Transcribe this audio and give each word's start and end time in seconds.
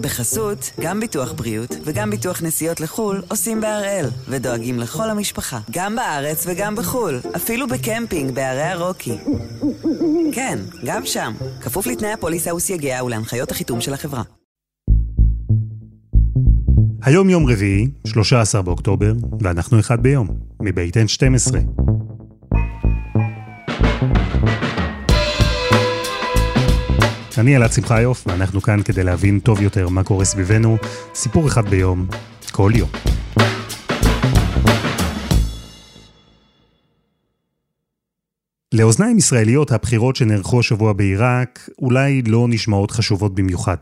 בחסות, 0.00 0.70
גם 0.80 1.00
ביטוח 1.00 1.32
בריאות 1.32 1.76
וגם 1.84 2.10
ביטוח 2.10 2.42
נסיעות 2.42 2.80
לחו"ל 2.80 3.22
עושים 3.28 3.60
בהראל, 3.60 4.06
ודואגים 4.28 4.78
לכל 4.78 5.10
המשפחה, 5.10 5.60
גם 5.70 5.96
בארץ 5.96 6.44
וגם 6.46 6.76
בחו"ל, 6.76 7.20
אפילו 7.36 7.66
בקמפינג 7.68 8.34
בערי 8.34 8.62
הרוקי. 8.62 9.16
כן, 10.32 10.58
גם 10.84 11.06
שם, 11.06 11.32
כפוף 11.60 11.86
לתנאי 11.86 12.12
הפוליסה 12.12 12.54
וסייגיה 12.54 13.04
ולהנחיות 13.04 13.50
החיתום 13.50 13.80
של 13.80 13.94
החברה. 13.94 14.22
היום 17.02 17.30
יום 17.30 17.46
רביעי, 17.46 17.88
13 18.06 18.62
באוקטובר, 18.62 19.12
ואנחנו 19.40 19.80
אחד 19.80 20.02
ביום, 20.02 20.28
מבית 20.62 20.96
N12. 20.96 21.56
אני 27.38 27.56
אלעד 27.56 27.72
שמחיוף, 27.72 28.26
ואנחנו 28.26 28.62
כאן 28.62 28.82
כדי 28.82 29.04
להבין 29.04 29.40
טוב 29.40 29.60
יותר 29.60 29.88
מה 29.88 30.04
קורה 30.04 30.24
סביבנו, 30.24 30.76
סיפור 31.14 31.46
אחד 31.46 31.68
ביום, 31.68 32.06
כל 32.52 32.72
יום. 32.74 32.90
לאוזניים 38.74 39.18
ישראליות 39.18 39.72
הבחירות 39.72 40.16
שנערכו 40.16 40.60
השבוע 40.60 40.92
בעיראק 40.92 41.68
אולי 41.78 42.22
לא 42.22 42.46
נשמעות 42.48 42.90
חשובות 42.90 43.34
במיוחד. 43.34 43.76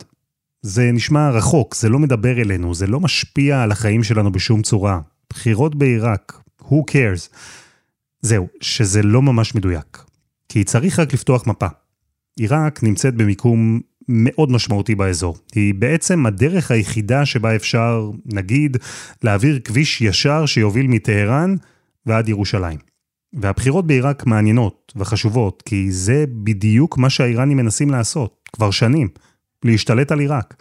זה 0.63 0.91
נשמע 0.93 1.31
רחוק, 1.31 1.75
זה 1.75 1.89
לא 1.89 1.99
מדבר 1.99 2.41
אלינו, 2.41 2.75
זה 2.75 2.87
לא 2.87 3.01
משפיע 3.01 3.63
על 3.63 3.73
החיים 3.73 4.05
שלנו 4.05 4.33
בשום 4.33 4.63
צורה. 4.63 5.01
בחירות 5.31 5.75
בעיראק, 5.75 6.41
who 6.63 6.75
cares? 6.91 7.37
זהו, 8.21 8.49
שזה 8.61 9.03
לא 9.03 9.23
ממש 9.23 9.55
מדויק. 9.55 10.05
כי 10.49 10.65
צריך 10.65 10.99
רק 10.99 11.15
לפתוח 11.15 11.47
מפה. 11.47 11.67
עיראק 12.39 12.83
נמצאת 12.83 13.15
במיקום 13.15 13.81
מאוד 14.09 14.53
משמעותי 14.53 14.95
באזור. 14.95 15.37
היא 15.55 15.75
בעצם 15.75 16.27
הדרך 16.27 16.71
היחידה 16.71 17.27
שבה 17.27 17.57
אפשר, 17.57 18.11
נגיד, 18.27 18.77
להעביר 19.23 19.61
כביש 19.65 20.01
ישר 20.01 20.47
שיוביל 20.47 20.87
מטהרן 20.87 21.55
ועד 22.07 22.29
ירושלים. 22.29 22.79
והבחירות 23.33 23.87
בעיראק 23.87 24.27
מעניינות 24.27 24.93
וחשובות, 24.97 25.63
כי 25.67 25.93
זה 25.93 26.25
בדיוק 26.29 26.99
מה 26.99 27.11
שהאיראנים 27.11 27.57
מנסים 27.57 27.91
לעשות, 27.91 28.49
כבר 28.53 28.71
שנים, 28.71 29.09
להשתלט 29.65 30.13
על 30.13 30.21
עיראק. 30.21 30.55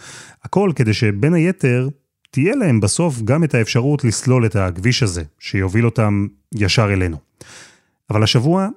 הכל 0.43 0.71
כדי 0.75 0.93
שבין 0.93 1.33
היתר, 1.33 1.89
תהיה 2.31 2.55
להם 2.55 2.79
בסוף 2.79 3.21
גם 3.21 3.43
את 3.43 3.55
האפשרות 3.55 4.03
לסלול 4.03 4.45
את 4.45 4.55
הכביש 4.55 5.03
הזה, 5.03 5.23
שיוביל 5.39 5.85
אותם 5.85 6.27
ישר 6.55 6.93
אלינו. 6.93 7.17
אבל 8.09 8.23
השבוע 8.23 8.67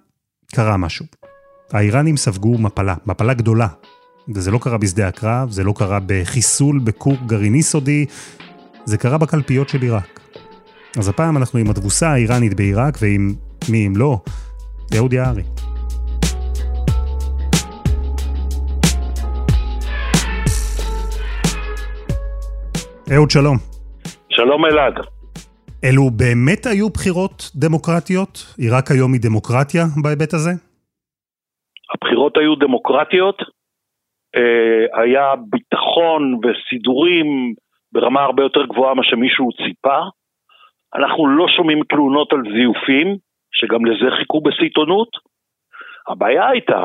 קרה 0.54 0.76
משהו. 0.76 1.06
האיראנים 1.72 2.16
ספגו 2.16 2.58
מפלה, 2.58 2.94
מפלה 3.06 3.34
גדולה. 3.34 3.66
וזה 4.34 4.50
לא 4.50 4.58
קרה 4.58 4.78
בשדה 4.78 5.08
הקרב, 5.08 5.50
זה 5.50 5.64
לא 5.64 5.72
קרה 5.76 5.98
בחיסול 6.06 6.78
בכור 6.84 7.16
גרעיני 7.26 7.62
סודי, 7.62 8.06
זה 8.84 8.98
קרה 8.98 9.18
בקלפיות 9.18 9.68
של 9.68 9.82
עיראק. 9.82 10.20
אז 10.98 11.08
הפעם 11.08 11.36
אנחנו 11.36 11.58
עם 11.58 11.70
התבוסה 11.70 12.08
האיראנית 12.08 12.54
בעיראק, 12.54 12.98
ועם 13.00 13.34
מי 13.68 13.86
אם 13.86 13.96
לא, 13.96 14.20
אהוד 14.96 15.12
יערי. 15.12 15.42
אהוד, 23.12 23.30
שלום. 23.30 23.58
שלום 24.28 24.64
אלעד. 24.64 24.94
אלו 25.84 26.10
באמת 26.10 26.66
היו 26.66 26.90
בחירות 26.90 27.50
דמוקרטיות? 27.54 28.54
עיראק 28.58 28.90
היום 28.90 29.12
היא 29.12 29.20
דמוקרטיה 29.20 29.86
בהיבט 30.02 30.34
הזה? 30.34 30.69
הבחירות 31.94 32.36
היו 32.36 32.54
דמוקרטיות, 32.54 33.42
אה, 34.36 35.02
היה 35.02 35.34
ביטחון 35.50 36.34
וסידורים 36.34 37.54
ברמה 37.92 38.22
הרבה 38.22 38.42
יותר 38.42 38.66
גבוהה 38.66 38.94
ממה 38.94 39.04
שמישהו 39.04 39.48
ציפה. 39.52 39.98
אנחנו 40.94 41.26
לא 41.28 41.48
שומעים 41.48 41.80
תלונות 41.88 42.32
על 42.32 42.42
זיופים, 42.56 43.16
שגם 43.52 43.84
לזה 43.84 44.16
חיכו 44.18 44.40
בסיטונות. 44.40 45.08
הבעיה 46.08 46.48
הייתה 46.48 46.84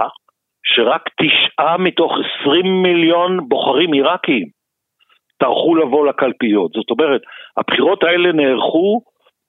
שרק 0.64 1.10
תשעה 1.22 1.78
מתוך 1.78 2.12
עשרים 2.12 2.84
מיליון 2.84 3.50
בוחרים 3.50 3.94
עיראקים 3.94 4.48
טרחו 5.38 5.76
לבוא 5.76 6.08
לקלפיות. 6.08 6.72
זאת 6.72 6.92
אומרת, 6.92 7.22
הבחירות 7.58 8.04
האלה 8.04 8.32
נערכו 8.32 9.02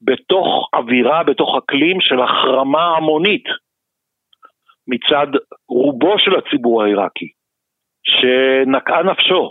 בתוך 0.03 0.69
אווירה, 0.75 1.23
בתוך 1.23 1.57
אקלים 1.59 2.01
של 2.01 2.21
החרמה 2.21 2.97
המונית. 2.97 3.45
מצד 4.89 5.27
רובו 5.69 6.15
של 6.19 6.31
הציבור 6.39 6.83
העיראקי, 6.83 7.29
שנקעה 8.05 9.03
נפשו 9.03 9.51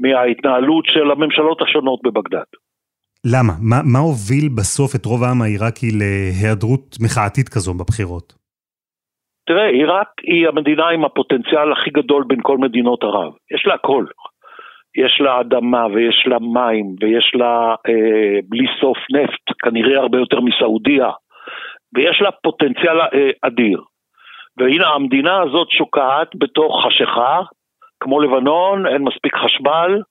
מההתנהלות 0.00 0.84
של 0.86 1.10
הממשלות 1.10 1.62
השונות 1.62 2.00
בבגדד. 2.04 2.50
למה? 3.32 3.52
מה, 3.60 3.76
מה 3.92 3.98
הוביל 3.98 4.48
בסוף 4.56 4.94
את 4.94 5.04
רוב 5.06 5.24
העם 5.24 5.42
העיראקי 5.42 5.86
להיעדרות 5.98 6.96
מחאתית 7.02 7.48
כזו 7.48 7.74
בבחירות? 7.74 8.32
תראה, 9.46 9.68
עיראק 9.68 10.08
היא 10.22 10.48
המדינה 10.48 10.88
עם 10.88 11.04
הפוטנציאל 11.04 11.72
הכי 11.72 11.90
גדול 11.90 12.24
בין 12.28 12.38
כל 12.42 12.58
מדינות 12.58 13.02
ערב. 13.02 13.32
יש 13.54 13.66
לה 13.66 13.74
הכל. 13.74 14.04
יש 14.96 15.20
לה 15.20 15.40
אדמה 15.40 15.86
ויש 15.86 16.24
לה 16.26 16.38
מים 16.38 16.86
ויש 17.00 17.32
לה 17.34 17.74
אה, 17.88 18.38
בלי 18.48 18.66
סוף 18.80 18.98
נפט, 19.14 19.56
כנראה 19.64 19.98
הרבה 20.00 20.18
יותר 20.18 20.40
מסעודיה, 20.40 21.10
ויש 21.94 22.22
לה 22.22 22.30
פוטנציאל 22.42 23.00
אה, 23.00 23.30
אדיר. 23.42 23.80
והנה 24.57 24.87
המדינה 24.87 25.41
הזאת 25.41 25.67
שוקעת 25.71 26.27
בתוך 26.35 26.85
חשיכה, 26.85 27.41
כמו 27.99 28.21
לבנון, 28.21 28.87
אין 28.87 29.01
מספיק 29.01 29.35
חשמל, 29.35 30.01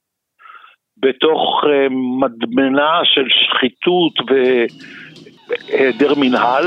בתוך 0.98 1.64
uh, 1.64 1.92
מדמנה 2.20 3.00
של 3.04 3.24
שחיתות 3.28 4.12
והיעדר 4.28 6.14
מנהל. 6.14 6.64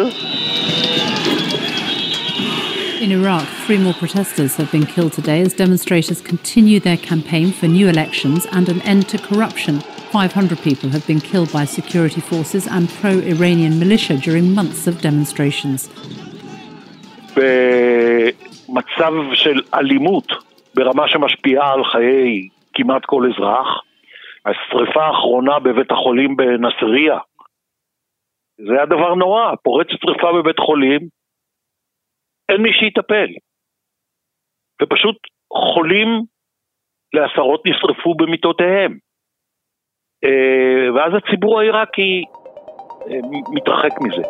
In 3.03 3.11
Iraq, 3.11 3.47
three 3.66 3.77
more 3.77 3.94
protesters 3.94 4.55
have 4.55 4.71
been 4.71 4.85
killed 4.85 5.11
today 5.11 5.41
as 5.41 5.53
demonstrators 5.53 6.21
continue 6.21 6.79
their 6.79 6.95
campaign 6.95 7.51
for 7.51 7.67
new 7.67 7.89
elections 7.89 8.47
and 8.53 8.69
an 8.69 8.81
end 8.83 9.09
to 9.09 9.17
corruption. 9.17 9.81
500 9.81 10.57
people 10.59 10.89
have 10.89 11.05
been 11.05 11.19
killed 11.19 11.51
by 11.51 11.66
security 11.66 12.21
forces 12.21 12.66
and 12.66 12.88
pro 13.01 13.19
Iranian 13.19 13.77
militia 13.77 14.16
during 14.16 14.53
months 14.53 14.88
of 14.88 15.01
demonstrations. 15.01 15.89
במצב 17.38 19.12
של 19.34 19.60
אלימות 19.75 20.26
ברמה 20.75 21.09
שמשפיעה 21.09 21.72
על 21.72 21.84
חיי 21.84 22.49
כמעט 22.75 23.04
כל 23.04 23.22
אזרח. 23.31 23.82
השריפה 24.47 25.04
האחרונה 25.04 25.59
בבית 25.59 25.91
החולים 25.91 26.37
בנסריה, 26.37 27.19
זה 28.66 28.72
היה 28.72 28.87
דבר 28.87 29.15
נורא, 29.15 29.54
פורצת 29.62 30.00
שריפה 30.00 30.32
בבית 30.32 30.59
חולים, 30.59 31.00
אין 32.49 32.62
מי 32.62 32.72
שיטפל. 32.72 33.28
ופשוט 34.82 35.16
חולים 35.53 36.09
לעשרות 37.12 37.62
נשרפו 37.66 38.15
במיטותיהם. 38.15 38.99
אה, 40.25 40.93
ואז 40.94 41.12
הציבור 41.15 41.60
העיראקי 41.60 42.25
אה, 43.10 43.20
מתרחק 43.55 43.93
מזה. 44.00 44.22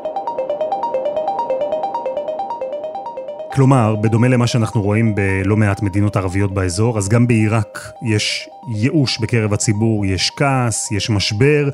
כלומר, 3.58 3.96
בדומה 3.96 4.28
למה 4.28 4.46
שאנחנו 4.46 4.82
רואים 4.82 5.14
בלא 5.14 5.56
מעט 5.56 5.82
מדינות 5.82 6.16
ערביות 6.16 6.54
באזור, 6.54 6.98
אז 6.98 7.08
גם 7.08 7.26
בעיראק 7.26 7.78
יש 8.08 8.48
ייאוש 8.76 9.20
בקרב 9.20 9.52
הציבור, 9.52 10.06
יש 10.06 10.30
כעס, 10.36 10.92
יש 10.92 11.10
משבר 11.10 11.68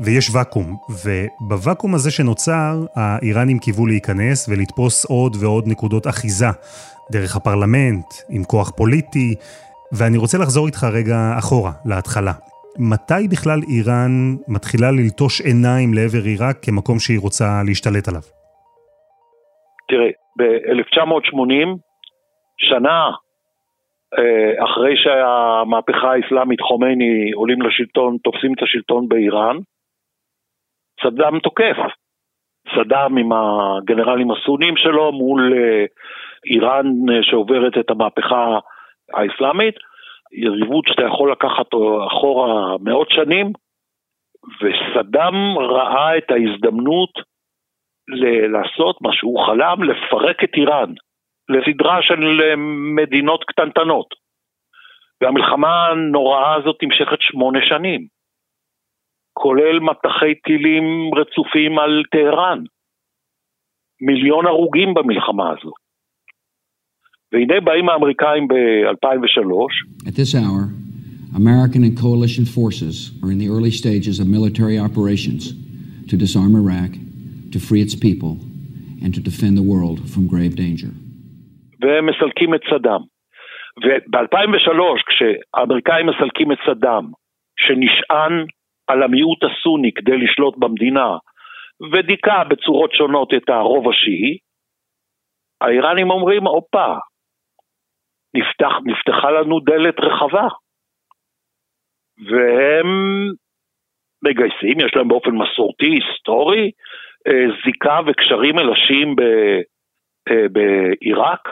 ויש 0.00 0.30
ואקום. 0.32 0.76
ובוואקום 0.88 1.94
הזה 1.94 2.10
שנוצר, 2.10 2.84
האיראנים 2.94 3.58
קיוו 3.58 3.86
להיכנס 3.86 4.48
ולתפוס 4.48 5.04
עוד 5.04 5.36
ועוד 5.40 5.68
נקודות 5.68 6.06
אחיזה 6.06 6.50
דרך 7.12 7.36
הפרלמנט, 7.36 8.06
עם 8.28 8.44
כוח 8.44 8.70
פוליטי, 8.70 9.34
ואני 9.92 10.16
רוצה 10.16 10.38
לחזור 10.38 10.66
איתך 10.66 10.84
רגע 10.84 11.34
אחורה, 11.38 11.72
להתחלה. 11.84 12.32
מתי 12.78 13.28
בכלל 13.30 13.62
איראן 13.68 14.36
מתחילה 14.48 14.90
ללטוש 14.90 15.40
עיניים 15.40 15.94
לעבר 15.94 16.22
עיראק 16.22 16.58
כמקום 16.62 16.98
שהיא 16.98 17.20
רוצה 17.20 17.62
להשתלט 17.66 18.08
עליו? 18.08 18.22
תראה, 19.88 20.21
ב-1980, 20.36 21.68
שנה 22.58 23.10
אה, 24.18 24.64
אחרי 24.64 24.96
שהמהפכה 24.96 26.12
האסלאמית 26.12 26.60
חומייני 26.60 27.30
עולים 27.32 27.62
לשלטון, 27.62 28.16
תופסים 28.24 28.52
את 28.52 28.62
השלטון 28.62 29.08
באיראן, 29.08 29.56
סדאם 31.02 31.38
תוקף. 31.38 31.76
סדאם 32.76 33.18
עם 33.18 33.32
הגנרלים 33.32 34.30
הסונים 34.30 34.76
שלו 34.76 35.12
מול 35.12 35.54
אה, 35.56 35.84
איראן 36.46 36.86
אה, 36.86 37.22
שעוברת 37.22 37.78
את 37.80 37.90
המהפכה 37.90 38.58
האסלאמית, 39.14 39.74
יריבות 40.32 40.84
שאתה 40.88 41.02
יכול 41.02 41.32
לקחת 41.32 41.66
אחורה 42.06 42.76
מאות 42.80 43.10
שנים, 43.10 43.52
וסדאם 44.60 45.58
ראה 45.58 46.18
את 46.18 46.30
ההזדמנות 46.30 47.31
לעשות 48.52 49.02
מה 49.02 49.10
שהוא 49.12 49.46
חלם, 49.46 49.82
לפרק 49.82 50.44
את 50.44 50.50
איראן 50.56 50.94
לסדרה 51.48 52.02
של 52.02 52.40
אה, 52.42 52.54
מדינות 52.96 53.44
קטנטנות. 53.44 54.06
והמלחמה 55.20 55.86
הנוראה 55.86 56.54
הזאת 56.54 56.76
נמשכת 56.82 57.20
שמונה 57.20 57.58
שנים, 57.62 58.06
כולל 59.32 59.80
מטחי 59.80 60.34
טילים 60.34 60.84
רצופים 61.14 61.78
על 61.78 62.02
טהרן. 62.10 62.64
מיליון 64.00 64.46
הרוגים 64.46 64.94
במלחמה 64.94 65.50
הזאת. 65.50 65.74
והנה 67.32 67.60
באים 67.60 67.88
האמריקאים 67.88 68.48
ב-2003. 68.48 70.08
At 70.08 70.14
this 70.14 70.34
hour, 70.34 70.62
American 71.34 71.82
and 71.84 71.96
coalition 71.96 72.44
forces 72.44 72.94
are 73.22 73.30
in 73.30 73.38
the 73.38 73.48
early 73.48 73.70
stages 73.70 74.20
of 74.20 74.26
military 74.26 74.78
operations 74.78 75.42
to 76.08 76.16
disarm 76.16 76.52
Iraq, 76.62 76.92
to 77.52 77.58
free 77.58 77.82
its 77.86 77.94
people, 77.94 78.32
and 79.02 79.10
to 79.14 79.20
defend 79.20 79.54
the 79.60 79.66
world 79.72 79.98
from 80.12 80.26
grave 80.26 80.54
danger. 80.56 80.92
והם 81.80 82.08
את 82.54 82.60
סדאם. 82.70 83.02
וב-2003, 83.82 85.02
כשהאמריקאים 85.08 86.06
מסלקים 86.06 86.52
את 86.52 86.58
סדאם, 86.66 87.04
שנשען 87.58 88.46
על 88.86 89.02
המיעוט 89.02 89.38
הסוני 89.44 89.92
כדי 89.92 90.16
לשלוט 90.16 90.54
במדינה, 90.58 91.16
ודיכא 91.92 92.44
בצורות 92.44 92.94
שונות 92.94 93.34
את 93.34 93.48
הרוב 93.48 93.88
השיעי, 93.88 94.38
האיראנים 95.60 96.10
אומרים, 96.10 96.46
הופה, 96.46 96.94
נפתח, 98.34 98.74
נפתחה 98.84 99.30
לנו 99.30 99.60
דלת 99.60 100.00
רחבה. 100.00 100.48
והם 102.18 102.88
מגייסים, 104.24 104.80
יש 104.80 104.96
להם 104.96 105.08
באופן 105.08 105.30
מסורתי, 105.30 105.86
היסטורי, 105.86 106.70
זיקה 107.64 108.00
וקשרים 108.06 108.56
מלשים 108.56 109.16
אה, 110.30 110.48
בעיראק, 110.48 111.48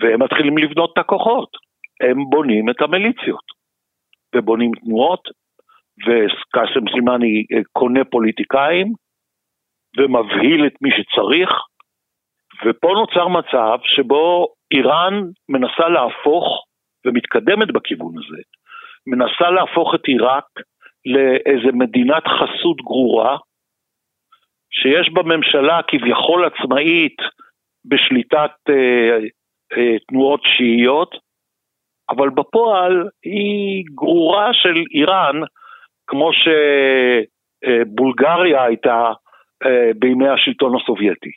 והם 0.00 0.22
מתחילים 0.22 0.58
לבנות 0.58 0.92
את 0.92 0.98
הכוחות. 0.98 1.48
הם 2.00 2.24
בונים 2.30 2.70
את 2.70 2.82
המיליציות, 2.82 3.44
ובונים 4.34 4.70
תנועות, 4.84 5.28
וקאסם 6.06 6.88
סלימני 6.92 7.44
אה, 7.52 7.62
קונה 7.72 8.04
פוליטיקאים, 8.04 8.92
ומבהיל 9.98 10.66
את 10.66 10.82
מי 10.82 10.90
שצריך, 10.90 11.50
ופה 12.64 12.88
נוצר 12.94 13.28
מצב 13.28 13.78
שבו 13.84 14.46
איראן 14.70 15.14
מנסה 15.48 15.88
להפוך, 15.88 16.64
ומתקדמת 17.06 17.72
בכיוון 17.72 18.12
הזה, 18.18 18.42
מנסה 19.06 19.50
להפוך 19.50 19.94
את 19.94 20.04
עיראק 20.04 20.44
לאיזה 21.06 21.72
מדינת 21.72 22.22
חסות 22.26 22.76
גרורה, 22.76 23.36
שיש 24.74 25.10
בה 25.12 25.22
ממשלה 25.22 25.80
כביכול 25.88 26.44
עצמאית 26.44 27.16
בשליטת 27.84 28.54
אה, 28.68 29.18
אה, 29.76 29.98
תנועות 30.08 30.40
שיעיות, 30.56 31.14
אבל 32.10 32.30
בפועל 32.30 33.08
היא 33.24 33.84
גרורה 33.94 34.48
של 34.52 34.74
איראן, 34.94 35.36
כמו 36.06 36.30
שבולגריה 37.64 38.64
הייתה 38.64 39.12
אה, 39.66 39.90
בימי 39.98 40.28
השלטון 40.28 40.72
הסובייטי. 40.76 41.30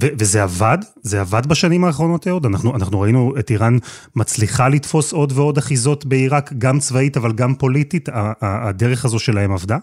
ו- 0.00 0.14
וזה 0.20 0.42
עבד? 0.42 0.78
זה 1.02 1.20
עבד 1.20 1.46
בשנים 1.50 1.84
האחרונות, 1.84 2.26
אהוד? 2.28 2.46
אנחנו, 2.46 2.76
אנחנו 2.76 3.00
ראינו 3.00 3.32
את 3.38 3.50
איראן 3.50 3.74
מצליחה 4.16 4.68
לתפוס 4.68 5.12
עוד 5.12 5.32
ועוד 5.32 5.58
אחיזות 5.58 6.04
בעיראק, 6.06 6.52
גם 6.58 6.78
צבאית 6.78 7.16
אבל 7.16 7.30
גם 7.32 7.54
פוליטית, 7.60 8.08
הדרך 8.42 9.04
הזו 9.04 9.18
שלהם 9.18 9.52
עבדה? 9.52 9.76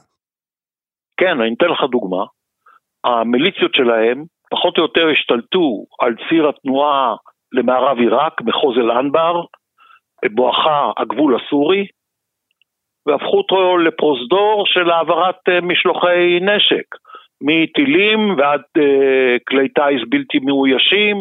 כן, 1.22 1.42
אני 1.42 1.54
אתן 1.58 1.66
לך 1.66 1.84
דוגמה. 1.92 2.24
המיליציות 3.04 3.76
שלהם 3.76 4.24
פחות 4.52 4.78
או 4.78 4.84
יותר 4.84 5.10
השתלטו 5.10 5.86
על 6.00 6.16
ציר 6.30 6.50
התנועה 6.50 7.16
למערב 7.52 7.98
עיראק, 7.98 8.42
מחוז 8.42 8.78
אל-אנבר, 8.78 9.42
בואכה 10.32 10.92
הגבול 10.98 11.36
הסורי, 11.36 11.88
והפכו 13.06 13.38
אותו 13.38 13.78
לפרוזדור 13.78 14.64
של 14.66 14.90
העברת 14.90 15.50
אה, 15.50 15.62
משלוחי 15.62 16.40
נשק. 16.42 16.86
מטילים 17.42 18.36
ועד 18.38 18.62
uh, 18.78 19.40
כלי 19.48 19.70
טיס 19.70 20.02
בלתי 20.10 20.40
מאוישים, 20.40 21.18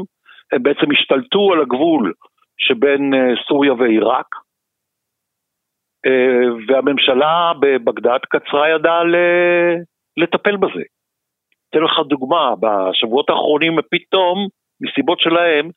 הם 0.52 0.62
בעצם 0.62 0.90
השתלטו 0.92 1.52
על 1.52 1.60
הגבול 1.60 2.12
שבין 2.58 3.14
uh, 3.14 3.48
סוריה 3.48 3.72
ועיראק, 3.72 4.26
והממשלה 6.68 7.52
בבגדד 7.60 8.18
קצרה 8.28 8.70
ידה 8.70 9.00
לטפל 10.16 10.56
בזה. 10.56 10.82
אתן 11.70 11.80
לך 11.80 11.92
דוגמה, 12.08 12.54
בשבועות 12.60 13.30
האחרונים 13.30 13.78
פתאום, 13.90 14.48
מסיבות 14.80 15.20
שלהם, 15.20 15.70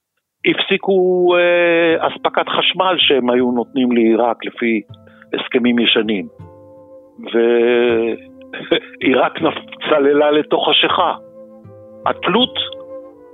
הפסיקו 0.45 1.27
uh, 1.35 2.07
אספקת 2.07 2.49
חשמל 2.49 2.95
שהם 2.97 3.29
היו 3.29 3.51
נותנים 3.51 3.91
לעיראק 3.91 4.45
לפי 4.45 4.81
הסכמים 5.33 5.79
ישנים. 5.79 6.27
ו... 7.33 7.37
עיראק 8.99 9.39
צללה 9.89 10.31
לתוך 10.31 10.69
חשיכה. 10.69 11.15
התלות 12.05 12.55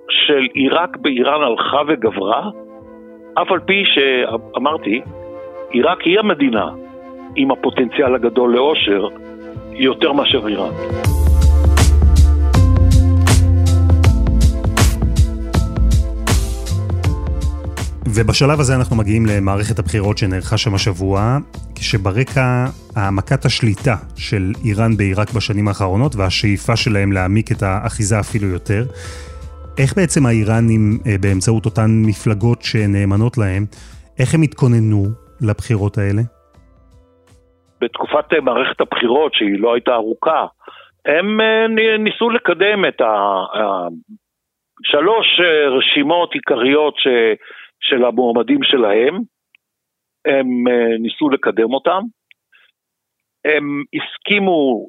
של 0.09 0.47
עיראק 0.53 0.97
באיראן 0.97 1.41
הלכה 1.41 1.81
וגברה, 1.87 2.49
אף 3.41 3.51
על 3.51 3.59
פי 3.59 3.83
שאמרתי, 3.85 5.01
עיראק 5.71 6.01
היא 6.01 6.19
המדינה 6.19 6.65
עם 7.35 7.51
הפוטנציאל 7.51 8.15
הגדול 8.15 8.55
לאושר 8.55 9.07
יותר 9.71 10.13
מאשר 10.13 10.47
איראן. 10.47 10.71
ובשלב 18.07 18.59
הזה 18.59 18.75
אנחנו 18.75 18.95
מגיעים 18.95 19.25
למערכת 19.25 19.79
הבחירות 19.79 20.17
שנערכה 20.17 20.57
שם 20.57 20.75
השבוע, 20.75 21.37
כשברקע 21.75 22.65
העמקת 22.95 23.45
השליטה 23.45 23.95
של 24.15 24.53
איראן 24.65 24.97
בעיראק 24.97 25.33
בשנים 25.33 25.67
האחרונות 25.67 26.15
והשאיפה 26.15 26.75
שלהם 26.75 27.11
להעמיק 27.11 27.51
את 27.51 27.63
האחיזה 27.63 28.19
אפילו 28.19 28.47
יותר. 28.47 28.85
איך 29.77 29.95
בעצם 29.95 30.25
האיראנים, 30.25 30.99
אה, 31.07 31.15
באמצעות 31.17 31.65
אותן 31.65 32.03
מפלגות 32.05 32.61
שנאמנות 32.61 33.37
להם, 33.37 33.65
איך 34.19 34.33
הם 34.33 34.41
התכוננו 34.41 35.28
לבחירות 35.41 35.97
האלה? 35.97 36.21
בתקופת 37.81 38.33
אה, 38.33 38.41
מערכת 38.41 38.81
הבחירות, 38.81 39.33
שהיא 39.33 39.59
לא 39.59 39.73
הייתה 39.73 39.93
ארוכה, 39.93 40.45
הם 41.05 41.41
אה, 41.41 41.67
ניסו 41.99 42.29
לקדם 42.29 42.85
את 42.85 43.01
השלוש 44.85 45.39
רשימות 45.77 46.33
עיקריות. 46.33 46.95
של 47.81 48.05
המועמדים 48.05 48.63
שלהם, 48.63 49.15
הם 50.25 50.67
אה, 50.67 50.97
ניסו 50.99 51.29
לקדם 51.29 51.73
אותם, 51.73 52.01
הם 53.45 53.83
הסכימו 53.93 54.87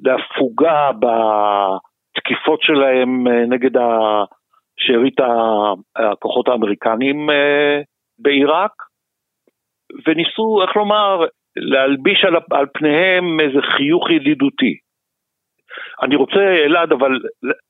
להפוגה 0.00 0.90
בתקיפות 0.92 2.62
שלהם 2.62 3.28
אה, 3.28 3.46
נגד 3.46 3.80
שארית 4.76 5.16
הכוחות 5.96 6.48
האמריקנים 6.48 7.30
אה, 7.30 7.80
בעיראק, 8.18 8.72
וניסו, 10.06 10.62
איך 10.62 10.76
לומר, 10.76 11.24
להלביש 11.56 12.24
על, 12.24 12.36
על 12.50 12.66
פניהם 12.74 13.40
איזה 13.40 13.58
חיוך 13.76 14.10
ידידותי. 14.10 14.74
אני 16.02 16.16
רוצה, 16.16 16.40
אלעד, 16.64 16.92
אבל 16.92 17.12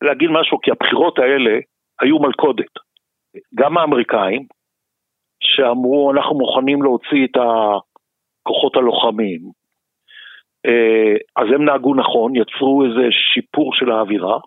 להגיד 0.02 0.30
משהו, 0.30 0.61
כי 0.61 0.71
הבחירות 0.71 1.18
האלה 1.18 1.59
היו 2.00 2.18
מלכודת. 2.18 2.73
גם 3.54 3.78
האמריקאים, 3.78 4.47
שאמרו 5.40 6.12
אנחנו 6.12 6.38
מוכנים 6.38 6.83
להוציא 6.83 7.25
את 7.25 7.37
הכוחות 7.37 8.76
הלוחמים, 8.76 9.40
אה, 10.66 11.14
אז 11.37 11.47
הם 11.54 11.64
נהגו 11.64 11.95
נכון, 11.95 12.37
יצרו 12.37 12.85
איזה 12.85 13.09
שיפור 13.11 13.75
של 13.75 13.90
האווירה. 13.90 14.38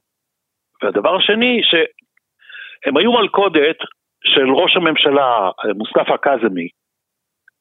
והדבר 0.84 1.16
השני, 1.16 1.62
שהם 1.64 2.98
היו 2.98 3.12
מלכודת 3.12 3.78
של 4.24 4.50
ראש 4.52 4.76
הממשלה 4.76 5.50
מוסטפא 5.76 6.18
קאזמי, 6.18 6.68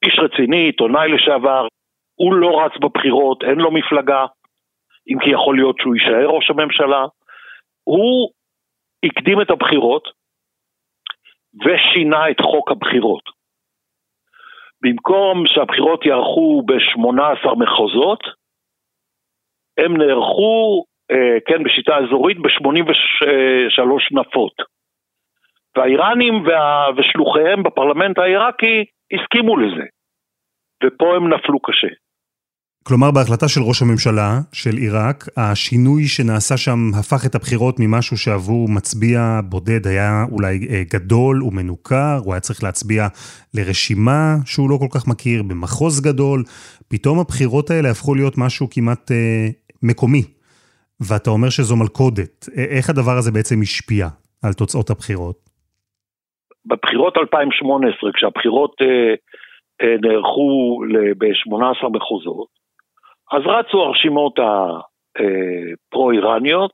איש 0.05 0.19
רציני, 0.19 0.57
עיתונאי 0.57 1.11
לשעבר, 1.11 1.67
הוא 2.15 2.33
לא 2.33 2.61
רץ 2.61 2.71
בבחירות, 2.81 3.43
אין 3.43 3.57
לו 3.57 3.71
מפלגה, 3.71 4.25
אם 5.07 5.19
כי 5.19 5.29
יכול 5.29 5.55
להיות 5.55 5.75
שהוא 5.79 5.95
יישאר 5.95 6.27
ראש 6.27 6.49
הממשלה. 6.49 7.05
הוא 7.83 8.31
הקדים 9.05 9.41
את 9.41 9.49
הבחירות, 9.49 10.07
ושינה 11.65 12.29
את 12.31 12.41
חוק 12.41 12.71
הבחירות. 12.71 13.23
במקום 14.81 15.43
שהבחירות 15.47 16.05
יערכו 16.05 16.61
ב-18 16.65 17.55
מחוזות, 17.55 18.19
הם 19.77 19.97
נערכו, 19.97 20.83
אה, 21.11 21.37
כן, 21.47 21.63
בשיטה 21.63 21.97
אזורית, 21.97 22.37
ב-83 22.37 24.19
נפות. 24.19 24.53
והאיראנים 25.75 26.33
וה... 26.45 26.87
ושלוחיהם 26.97 27.63
בפרלמנט 27.63 28.17
העיראקי 28.17 28.85
הסכימו 29.13 29.57
לזה, 29.57 29.85
ופה 30.83 31.05
הם 31.15 31.33
נפלו 31.33 31.59
קשה. 31.59 31.93
כלומר, 32.83 33.11
בהחלטה 33.11 33.47
של 33.47 33.61
ראש 33.61 33.81
הממשלה 33.81 34.39
של 34.53 34.77
עיראק, 34.77 35.25
השינוי 35.37 36.07
שנעשה 36.07 36.57
שם 36.57 36.91
הפך 36.99 37.25
את 37.25 37.35
הבחירות 37.35 37.75
ממשהו 37.79 38.17
שעבור 38.17 38.69
מצביע 38.69 39.39
בודד 39.43 39.87
היה 39.87 40.25
אולי 40.31 40.67
אה, 40.69 40.83
גדול 40.93 41.43
ומנוכר, 41.43 42.19
הוא 42.23 42.33
היה 42.33 42.39
צריך 42.39 42.63
להצביע 42.63 43.07
לרשימה 43.53 44.35
שהוא 44.45 44.69
לא 44.69 44.77
כל 44.77 44.87
כך 44.91 45.07
מכיר, 45.07 45.43
במחוז 45.43 46.01
גדול. 46.01 46.43
פתאום 46.87 47.19
הבחירות 47.19 47.71
האלה 47.71 47.91
הפכו 47.91 48.15
להיות 48.15 48.37
משהו 48.37 48.67
כמעט 48.71 49.11
אה, 49.11 49.47
מקומי. 49.83 50.23
ואתה 50.99 51.29
אומר 51.29 51.49
שזו 51.49 51.75
מלכודת. 51.75 52.49
איך 52.55 52.89
הדבר 52.89 53.17
הזה 53.17 53.31
בעצם 53.31 53.61
השפיע 53.61 54.07
על 54.41 54.53
תוצאות 54.53 54.89
הבחירות? 54.89 55.48
בבחירות 56.69 57.17
2018, 57.17 58.11
כשהבחירות 58.13 58.75
אה, 58.81 59.13
אה, 59.81 59.95
נערכו 60.01 60.81
ב-18 61.17 61.89
מחוזות, 61.89 62.47
אז 63.31 63.41
רצו 63.45 63.83
הרשימות 63.83 64.39
הפרו-איראניות, 64.39 66.71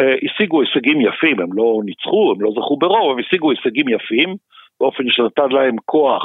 אה, 0.00 0.14
השיגו 0.24 0.60
הישגים 0.60 1.00
יפים, 1.00 1.40
הם 1.40 1.52
לא 1.52 1.80
ניצחו, 1.84 2.32
הם 2.34 2.42
לא 2.42 2.50
זכו 2.50 2.76
ברוב, 2.76 3.12
הם 3.12 3.18
השיגו 3.18 3.50
הישגים 3.50 3.88
יפים, 3.88 4.36
באופן 4.80 5.04
שנתן 5.08 5.48
להם 5.48 5.76
כוח 5.84 6.22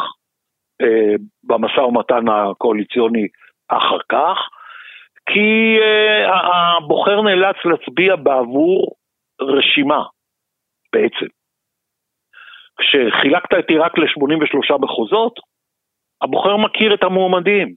אה, 0.81 1.15
במשא 1.43 1.79
ומתן 1.79 2.27
הקואליציוני 2.27 3.27
אחר 3.67 3.99
כך, 4.09 4.37
כי 5.25 5.77
הבוחר 6.27 7.21
נאלץ 7.21 7.55
להצביע 7.65 8.15
בעבור 8.15 8.95
רשימה, 9.41 10.03
בעצם. 10.93 11.25
כשחילקת 12.81 13.53
את 13.59 13.69
עיראק 13.69 13.97
ל-83 13.97 14.77
מחוזות, 14.81 15.39
הבוחר 16.21 16.57
מכיר 16.57 16.93
את 16.93 17.03
המועמדים. 17.03 17.73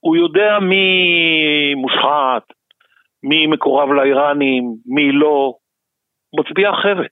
הוא 0.00 0.16
יודע 0.16 0.58
מי 0.60 1.74
מושחת, 1.76 2.42
מי 3.22 3.46
מקורב 3.46 3.92
לאיראנים, 3.92 4.64
מי 4.86 5.12
לא, 5.12 5.54
מצביע 6.38 6.70
אחרת. 6.70 7.10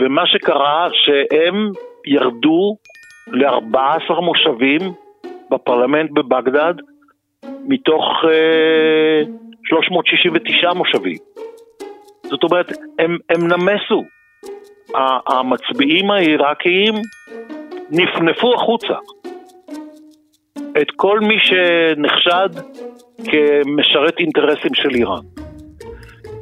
ומה 0.00 0.26
שקרה, 0.26 0.88
שהם 0.92 1.70
ירדו 2.06 2.76
ל-14 3.32 4.20
מושבים 4.20 4.80
בפרלמנט 5.50 6.10
בבגדד, 6.10 6.74
מתוך 7.68 8.04
אה, 8.24 9.22
369 9.64 10.72
מושבים. 10.72 11.25
זאת 12.30 12.42
אומרת, 12.42 12.72
הם, 12.98 13.18
הם 13.30 13.46
נמסו. 13.46 14.04
המצביעים 15.26 16.10
העיראקיים 16.10 16.94
נפנפו 17.90 18.54
החוצה. 18.54 18.94
את 20.80 20.90
כל 20.96 21.20
מי 21.20 21.34
שנחשד 21.40 22.48
כמשרת 23.24 24.18
אינטרסים 24.18 24.74
של 24.74 24.94
איראן. 24.94 25.22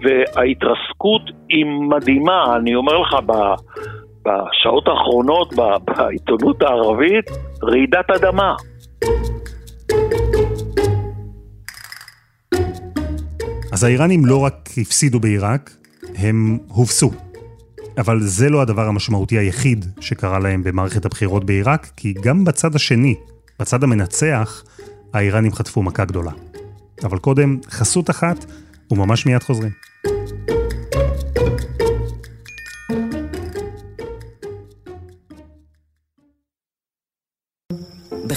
וההתרסקות 0.02 1.22
היא 1.48 1.64
מדהימה, 1.66 2.56
אני 2.56 2.74
אומר 2.74 2.98
לך, 2.98 3.16
בשעות 4.22 4.88
האחרונות 4.88 5.54
בעיתונות 5.84 6.62
הערבית, 6.62 7.24
רעידת 7.62 8.10
אדמה. 8.10 8.54
אז 13.74 13.84
האיראנים 13.84 14.26
לא 14.26 14.36
רק 14.36 14.70
הפסידו 14.76 15.20
בעיראק, 15.20 15.76
הם 16.14 16.58
הובסו. 16.68 17.10
אבל 17.98 18.22
זה 18.22 18.50
לא 18.50 18.62
הדבר 18.62 18.88
המשמעותי 18.88 19.38
היחיד 19.38 19.86
שקרה 20.00 20.38
להם 20.38 20.62
במערכת 20.64 21.04
הבחירות 21.04 21.44
בעיראק, 21.44 21.90
כי 21.96 22.14
גם 22.22 22.44
בצד 22.44 22.74
השני, 22.74 23.14
בצד 23.60 23.84
המנצח, 23.84 24.64
האיראנים 25.12 25.52
חטפו 25.52 25.82
מכה 25.82 26.04
גדולה. 26.04 26.30
אבל 27.04 27.18
קודם, 27.18 27.58
חסות 27.70 28.10
אחת, 28.10 28.44
וממש 28.90 29.26
מיד 29.26 29.42
חוזרים. 29.42 29.72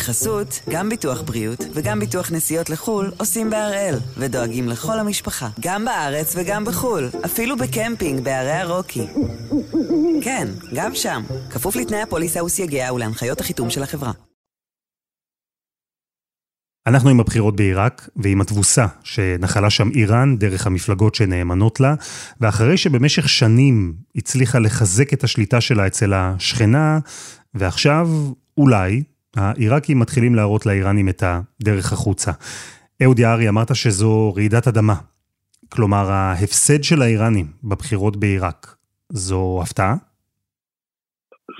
בחסות, 0.07 0.59
גם 0.69 0.89
ביטוח 0.89 1.21
בריאות 1.21 1.59
וגם 1.73 1.99
ביטוח 1.99 2.31
נסיעות 2.31 2.69
לחו"ל 2.69 3.11
עושים 3.17 3.49
בהראל, 3.49 3.95
ודואגים 4.17 4.69
לכל 4.69 4.99
המשפחה, 4.99 5.49
גם 5.59 5.85
בארץ 5.85 6.35
וגם 6.37 6.65
בחו"ל, 6.65 7.09
אפילו 7.25 7.57
בקמפינג 7.57 8.23
בערי 8.23 8.51
הרוקי. 8.51 9.07
כן, 10.21 10.47
גם 10.75 10.95
שם, 10.95 11.23
כפוף 11.49 11.75
לתנאי 11.75 12.01
הפוליסה 12.01 12.43
וסייגיה 12.43 12.93
ולהנחיות 12.93 13.41
החיתום 13.41 13.69
של 13.69 13.83
החברה. 13.83 14.11
אנחנו 16.87 17.09
עם 17.09 17.19
הבחירות 17.19 17.55
בעיראק 17.55 18.09
ועם 18.15 18.41
התבוסה 18.41 18.85
שנחלה 19.03 19.69
שם 19.69 19.89
איראן 19.89 20.37
דרך 20.37 20.67
המפלגות 20.67 21.15
שנאמנות 21.15 21.79
לה, 21.79 21.95
ואחרי 22.41 22.77
שבמשך 22.77 23.29
שנים 23.29 23.93
הצליחה 24.15 24.59
לחזק 24.59 25.13
את 25.13 25.23
השליטה 25.23 25.61
שלה 25.61 25.87
אצל 25.87 26.13
השכנה, 26.13 26.99
ועכשיו 27.53 28.09
אולי 28.57 29.03
העיראקים 29.37 29.99
מתחילים 29.99 30.35
להראות 30.35 30.65
לאיראנים 30.65 31.09
את 31.09 31.23
הדרך 31.23 31.93
החוצה. 31.93 32.31
אהוד 33.03 33.19
יערי, 33.19 33.49
אמרת 33.49 33.75
שזו 33.75 34.33
רעידת 34.35 34.67
אדמה. 34.67 34.93
כלומר, 35.71 36.05
ההפסד 36.11 36.83
של 36.83 37.01
האיראנים 37.01 37.45
בבחירות 37.63 38.17
בעיראק, 38.17 38.67
זו 39.09 39.59
הפתעה? 39.63 39.93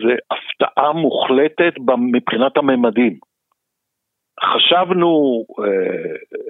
זה 0.03 0.13
הפתעה 0.31 0.93
מוחלטת 0.93 1.74
מבחינת 2.12 2.57
הממדים. 2.57 3.19
חשבנו, 4.43 5.43
אה, 5.60 5.65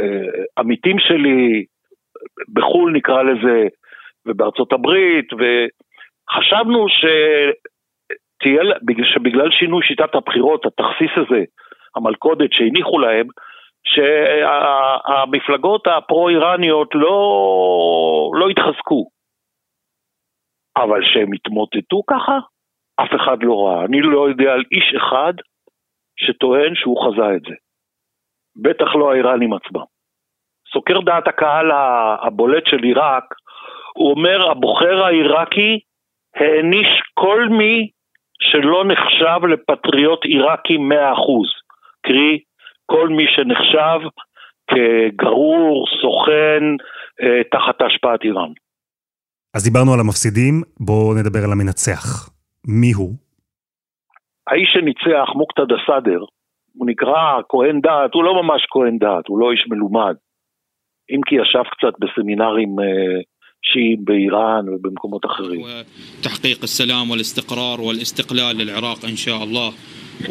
אה, 0.02 0.44
עמיתים 0.58 0.96
שלי, 1.00 1.66
בחו"ל 2.54 2.92
נקרא 2.92 3.24
לזה, 3.24 3.68
ובארצות 4.26 4.74
הברית, 4.74 5.28
וחשבנו 5.34 6.90
ש... 6.90 7.06
תהיה, 8.40 8.62
שבגלל 9.04 9.52
שינוי 9.52 9.84
שיטת 9.84 10.16
הבחירות, 10.16 10.66
התכסיס 10.66 11.12
הזה, 11.16 11.44
המלכודת 11.96 12.54
שהניחו 12.54 13.00
להם, 13.00 13.28
שהמפלגות 13.84 15.88
הפרו-איראניות 15.88 16.96
לא, 16.96 18.32
לא 18.34 18.50
התחזקו. 18.50 19.10
אבל 20.78 21.04
שהם 21.04 21.34
התמוטטו 21.34 22.04
ככה, 22.08 22.38
אף 22.96 23.10
אחד 23.16 23.44
לא 23.44 23.66
ראה. 23.66 23.86
אני 23.86 24.02
לא 24.02 24.30
יודע 24.30 24.54
על 24.54 24.64
איש 24.72 24.94
אחד 24.98 25.34
שטוען 26.20 26.76
שהוא 26.76 27.06
חזה 27.06 27.36
את 27.36 27.42
זה. 27.42 27.56
בטח 28.56 28.96
לא 28.96 29.12
האיראנים 29.12 29.54
עצמם. 29.54 29.84
סוקר 30.74 31.02
דעת 31.02 31.28
הקהל 31.28 31.72
הבולט 32.22 32.68
של 32.68 32.84
עיראק, 32.84 33.24
הוא 33.94 34.12
אומר, 34.12 34.52
הבוחר 34.52 35.04
העיראקי 35.04 35.80
העניש 36.36 36.88
כל 37.14 37.48
מי 37.50 37.90
שלא 38.42 38.84
נחשב 38.88 39.46
לפטריוט 39.46 40.26
עיראקי 40.26 40.78
100%, 40.78 40.80
קרי 42.02 42.40
כל 42.86 43.10
מי 43.10 43.26
שנחשב 43.28 44.00
כגרור, 44.68 45.86
סוכן, 46.02 46.64
אה, 47.22 47.44
תחת 47.52 47.82
השפעת 47.82 48.24
איראן. 48.24 48.52
אז 49.56 49.64
דיברנו 49.64 49.94
על 49.94 50.00
המפסידים, 50.00 50.54
בואו 50.80 51.14
נדבר 51.20 51.40
על 51.46 51.52
המנצח. 51.52 52.30
מי 52.68 52.92
הוא? 52.92 53.14
האיש 54.48 54.70
שניצח, 54.74 55.28
מוקתד 55.36 55.72
א-סאדר, 55.72 56.20
הוא 56.74 56.88
נקרא 56.88 57.42
כהן 57.50 57.82
דת, 57.82 58.14
הוא 58.14 58.24
לא 58.24 58.44
ממש 58.44 58.66
כהן 58.70 58.98
דת, 58.98 59.28
הוא 59.28 59.40
לא 59.40 59.52
איש 59.52 59.66
מלומד. 59.70 60.16
אם 61.12 61.22
כי 61.26 61.36
ישב 61.36 61.64
קצת 61.72 61.94
בסמינרים 62.00 62.80
אה, 62.80 63.22
الشيء 63.68 63.96
بإيران 63.96 64.70
وبمكومات 64.70 65.26
آخرين 65.26 65.62
تحقيق 66.24 66.60
السلام 66.64 67.12
والاستقرار 67.12 67.82
والاستقلال 67.82 68.58
للعراق 68.58 69.06
إن 69.06 69.16
شاء 69.26 69.44
الله 69.44 69.72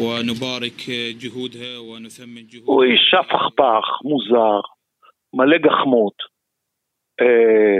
ونبارك 0.03 0.79
جهودها 1.21 1.79
ونثمن 1.79 2.47
جهودها 2.47 2.75
وإيشا 2.75 3.21
פכפך, 3.21 3.85
מוזר, 4.03 4.61
מלא 5.33 5.57
גחמות. 5.57 6.17
אה, 7.21 7.79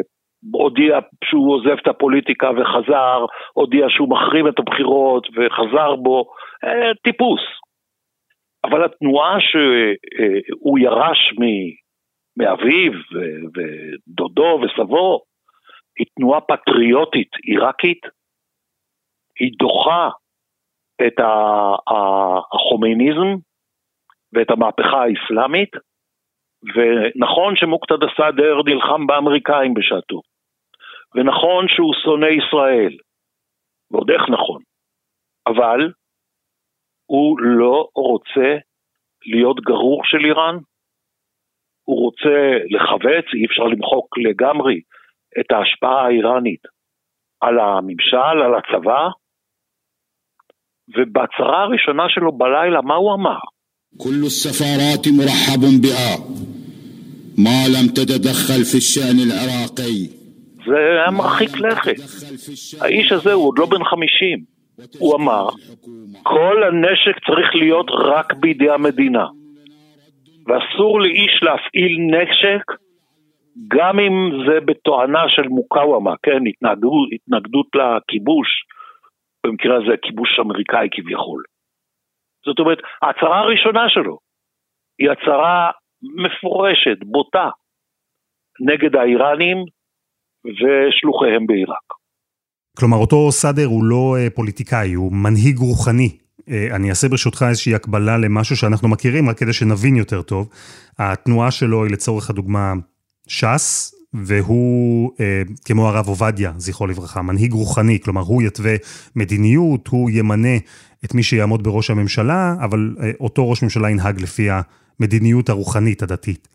הודיע 0.51 0.99
שהוא 1.23 1.53
עוזב 1.53 1.77
את 1.81 1.87
הפוליטיקה 1.87 2.49
וחזר, 2.51 3.25
הודיע 3.53 3.85
שהוא 3.89 4.09
מחרים 4.09 4.47
את 4.47 4.59
הבחירות 4.59 5.27
וחזר 5.27 5.95
בו, 5.95 6.25
אה, 6.63 6.93
טיפוס. 7.03 7.41
אבל 8.63 8.85
התנועה 8.85 9.37
שהוא 9.39 10.79
ירש 10.79 11.33
מאביו 12.37 12.93
ודודו 13.55 14.61
וסבו, 14.61 15.21
היא 15.97 16.07
תנועה 16.15 16.41
פטריוטית 16.41 17.31
עיראקית, 17.43 18.01
היא 19.39 19.51
דוחה 19.59 20.09
את 21.07 21.13
החומייניזם 22.53 23.29
ואת 24.33 24.49
המהפכה 24.51 25.03
האסלאמית, 25.03 25.71
ונכון 26.75 27.55
שמוקתד 27.55 28.03
א-סאדר 28.03 28.55
נלחם 28.65 29.07
באמריקאים 29.07 29.73
בשעתו, 29.73 30.21
ונכון 31.15 31.65
שהוא 31.67 31.93
שונא 32.03 32.25
ישראל, 32.25 32.97
ועוד 33.91 34.11
איך 34.11 34.21
נכון, 34.29 34.61
אבל 35.47 35.91
הוא 37.05 37.39
לא 37.39 37.87
רוצה 37.95 38.57
להיות 39.25 39.59
גרור 39.59 40.01
של 40.05 40.25
איראן, 40.25 40.57
הוא 41.83 42.05
רוצה 42.05 42.37
לחבץ, 42.69 43.25
אי 43.33 43.45
אפשר 43.45 43.63
למחוק 43.63 44.17
לגמרי 44.17 44.81
את 45.40 45.52
ההשפעה 45.52 46.06
האיראנית 46.06 46.62
על 47.40 47.58
הממשל, 47.58 48.36
על 48.44 48.54
הצבא, 48.54 49.08
ובהצהרה 50.96 51.62
הראשונה 51.62 52.02
שלו 52.08 52.32
בלילה, 52.32 52.80
מה 52.82 52.94
הוא 52.94 53.14
אמר? 53.14 53.38
كل 53.98 54.22
السفارات 54.24 55.04
مرحب 55.18 55.62
بها 55.82 56.12
ما 57.38 57.68
لم 57.74 57.86
تتدخل 57.88 58.64
في 58.64 58.76
الشأن 58.82 59.18
العراقي 59.26 60.22
זה 60.66 60.76
היה 60.76 61.10
מרחיק 61.10 61.60
לכת. 61.60 61.96
האיש 62.80 63.12
הזה 63.12 63.32
הוא 63.32 63.48
עוד 63.48 63.58
לא 63.58 63.66
בן 63.66 63.84
50. 63.84 64.38
הוא 64.98 65.16
אמר, 65.16 65.48
כל 66.22 66.62
הנשק 66.62 67.26
צריך 67.26 67.54
להיות 67.54 67.86
רק 67.90 68.32
בידי 68.34 68.70
המדינה. 68.70 69.26
ואסור 70.46 71.00
לאיש 71.00 71.42
להפעיל 71.42 71.98
נשק, 72.00 72.64
גם 73.67 73.99
אם 73.99 74.15
זה 74.47 74.59
בתואנה 74.65 75.23
של 75.27 75.47
מוקאוומה, 75.47 76.13
כן, 76.23 76.41
התנגדות, 76.49 77.09
התנגדות 77.13 77.67
לכיבוש, 77.75 78.47
במקרה 79.45 79.75
הזה 79.75 79.97
כיבוש 80.01 80.39
אמריקאי 80.39 80.87
כביכול. 80.91 81.43
זאת 82.45 82.59
אומרת, 82.59 82.77
ההצהרה 83.01 83.39
הראשונה 83.39 83.89
שלו 83.89 84.17
היא 84.99 85.09
הצהרה 85.11 85.71
מפורשת, 86.01 86.97
בוטה, 87.05 87.49
נגד 88.59 88.95
האיראנים 88.95 89.57
ושלוחיהם 90.45 91.47
בעיראק. 91.47 91.87
כלומר, 92.79 92.97
אותו 92.97 93.31
סאדר 93.31 93.65
הוא 93.65 93.83
לא 93.83 94.15
אה, 94.17 94.29
פוליטיקאי, 94.35 94.93
הוא 94.93 95.11
מנהיג 95.13 95.57
רוחני. 95.57 96.09
אה, 96.49 96.75
אני 96.75 96.89
אעשה 96.89 97.07
ברשותך 97.09 97.45
איזושהי 97.49 97.75
הקבלה 97.75 98.17
למשהו 98.17 98.55
שאנחנו 98.55 98.87
מכירים, 98.89 99.29
רק 99.29 99.37
כדי 99.37 99.53
שנבין 99.53 99.95
יותר 99.95 100.21
טוב. 100.21 100.49
התנועה 100.99 101.51
שלו 101.51 101.83
היא 101.83 101.91
לצורך 101.93 102.29
הדוגמה 102.29 102.73
ש"ס, 103.27 103.93
והוא, 104.13 105.11
אה, 105.19 105.41
כמו 105.65 105.87
הרב 105.87 106.07
עובדיה, 106.07 106.51
זכרו 106.55 106.87
לברכה, 106.87 107.21
מנהיג 107.21 107.53
רוחני, 107.53 107.99
כלומר 108.03 108.21
הוא 108.21 108.41
יתווה 108.41 108.71
מדיניות, 109.15 109.87
הוא 109.87 110.09
ימנה 110.09 110.57
את 111.05 111.15
מי 111.15 111.23
שיעמוד 111.23 111.63
בראש 111.63 111.89
הממשלה, 111.89 112.53
אבל 112.63 112.95
אה, 113.03 113.11
אותו 113.19 113.49
ראש 113.49 113.63
ממשלה 113.63 113.89
ינהג 113.89 114.21
לפי 114.21 114.47
המדיניות 114.49 115.49
הרוחנית 115.49 116.01
הדתית. 116.01 116.47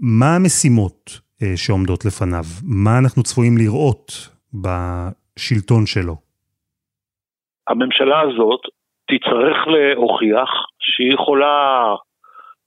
מה 0.00 0.36
המשימות 0.36 1.20
אה, 1.42 1.52
שעומדות 1.56 2.04
לפניו? 2.04 2.44
מה 2.64 2.98
אנחנו 2.98 3.22
צפויים 3.22 3.58
לראות 3.58 4.28
בשלטון 4.54 5.86
שלו? 5.86 6.16
הממשלה 7.68 8.20
הזאת 8.20 8.60
תצטרך 9.08 9.56
להוכיח 9.66 10.50
שהיא 10.78 11.14
יכולה 11.14 11.94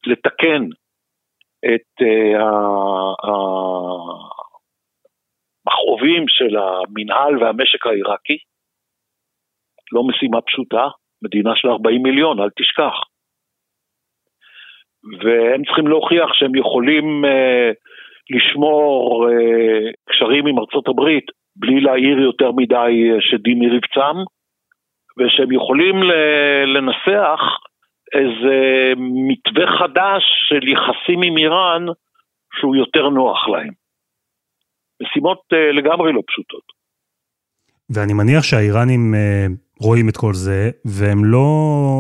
לתקן 0.06 0.64
את 1.66 2.02
המכאובים 5.68 6.26
של 6.28 6.58
המינהל 6.58 7.44
והמשק 7.44 7.88
העיראקי. 7.88 8.38
לא 9.92 10.04
משימה 10.04 10.42
פשוטה, 10.42 10.88
מדינה 11.24 11.52
של 11.56 11.68
40 11.68 12.04
מיליון, 12.04 12.40
אל 12.40 12.50
תשכח. 12.60 12.94
והם 15.24 15.64
צריכים 15.66 15.88
להוכיח 15.88 16.34
שהם 16.34 16.56
יכולים 16.56 17.26
uh, 17.26 17.74
לשמור 18.30 19.28
uh, 19.30 19.92
קשרים 20.10 20.48
עם 20.48 20.60
ארצות 20.60 20.88
הברית 20.88 21.26
בלי 21.56 21.82
להעיר 21.82 22.20
יותר 22.20 22.52
מדי 22.52 23.10
שדים 23.20 23.60
מרבצם, 23.60 24.18
ושהם 25.18 25.52
יכולים 25.52 25.96
לנסח 26.66 27.42
איזה 28.14 28.58
מתווה 29.28 29.78
חדש 29.78 30.24
של 30.48 30.68
יחסים 30.68 31.22
עם 31.22 31.38
איראן 31.38 31.86
שהוא 32.60 32.76
יותר 32.76 33.10
נוח 33.10 33.50
להם. 33.50 33.74
משימות 35.02 35.42
uh, 35.54 35.76
לגמרי 35.78 36.14
לא 36.14 36.22
פשוטות. 36.28 36.64
ואני 37.90 38.14
מניח 38.14 38.44
שהאיראנים 38.44 39.14
uh, 39.14 39.86
רואים 39.86 40.10
את 40.10 40.18
כל 40.18 40.34
זה, 40.34 40.70
והם 40.86 41.26
לא 41.26 41.48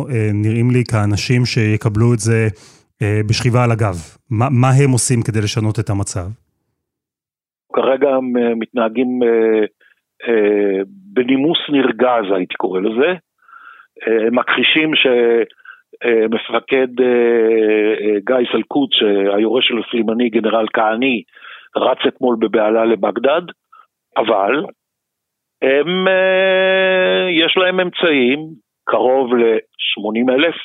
uh, 0.07 0.13
נראים 0.33 0.71
לי 0.71 0.83
כאנשים 0.91 1.45
שיקבלו 1.45 2.13
את 2.13 2.19
זה 2.19 2.47
בשכיבה 3.29 3.63
על 3.63 3.71
הגב. 3.71 3.95
מה, 4.29 4.47
מה 4.61 4.67
הם 4.83 4.91
עושים 4.91 5.19
כדי 5.21 5.39
לשנות 5.43 5.79
את 5.79 5.89
המצב? 5.89 6.27
כרגע 7.73 8.09
הם 8.09 8.59
מתנהגים 8.59 9.19
בנימוס 10.85 11.57
נרגז, 11.69 12.25
הייתי 12.35 12.53
קורא 12.53 12.79
לזה. 12.79 13.11
הם 14.07 14.35
מכחישים 14.39 14.95
ש... 14.95 15.07
מפקד 16.29 16.87
גיא 18.25 18.51
סלקוט, 18.51 18.89
שהיורש 18.93 19.67
של 19.67 19.75
הסלימני, 19.79 20.29
גנרל 20.29 20.65
כהני, 20.73 21.23
רץ 21.75 21.97
אתמול 22.07 22.35
בבהלה 22.39 22.85
לבגדד, 22.85 23.41
אבל 24.17 24.65
הם, 25.61 26.07
יש 27.31 27.57
להם 27.57 27.79
אמצעים, 27.79 28.39
קרוב 28.85 29.35
ל-80 29.35 30.33
אלף 30.33 30.55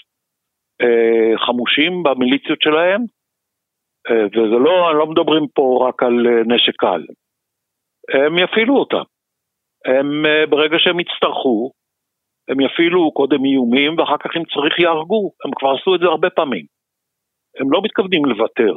חמושים 1.46 2.02
במיליציות 2.02 2.62
שלהם, 2.62 3.00
וזה 4.10 4.58
לא, 4.64 4.94
לא 4.98 5.06
מדברים 5.06 5.46
פה 5.54 5.88
רק 5.88 6.02
על 6.02 6.26
נשק 6.46 6.76
קל. 6.76 7.02
הם 8.14 8.38
יפעילו 8.38 8.76
אותם. 8.76 9.02
הם, 9.84 10.24
ברגע 10.48 10.76
שהם 10.78 11.00
יצטרכו, 11.00 11.70
הם 12.48 12.60
יפעילו 12.60 13.12
קודם 13.12 13.44
איומים 13.44 13.98
ואחר 13.98 14.18
כך 14.22 14.30
אם 14.36 14.44
צריך 14.52 14.78
יהרגו, 14.78 15.32
הם 15.44 15.50
כבר 15.58 15.70
עשו 15.74 15.94
את 15.94 16.00
זה 16.00 16.06
הרבה 16.06 16.30
פעמים. 16.30 16.66
הם 17.60 17.72
לא 17.72 17.80
מתכוונים 17.84 18.24
לוותר. 18.24 18.74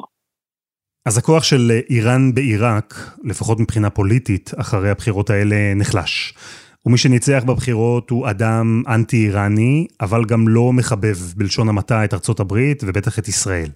אז 1.07 1.17
הכוח 1.17 1.43
של 1.43 1.71
איראן 1.89 2.33
בעיראק, 2.33 2.93
לפחות 3.23 3.59
מבחינה 3.59 3.89
פוליטית, 3.89 4.51
אחרי 4.59 4.89
הבחירות 4.89 5.29
האלה 5.29 5.55
נחלש. 5.75 6.33
ומי 6.85 6.97
שניצח 6.97 7.43
בבחירות 7.47 8.09
הוא 8.09 8.29
אדם 8.29 8.83
אנטי-איראני, 8.87 9.87
אבל 10.01 10.25
גם 10.25 10.47
לא 10.47 10.73
מחבב, 10.73 11.15
בלשון 11.37 11.69
המעטה, 11.69 12.05
את 12.05 12.13
ארצות 12.13 12.39
הברית 12.39 12.83
ובטח 12.87 13.19
את 13.19 13.27
ישראל. 13.27 13.69